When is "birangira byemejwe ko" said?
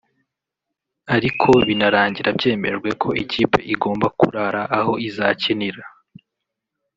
1.67-3.09